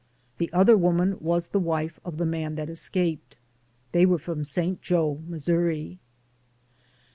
[0.39, 3.37] The other woman was the wife of the man that escaped.
[3.91, 4.81] They were from St.
[4.81, 5.99] Joe, Missouri.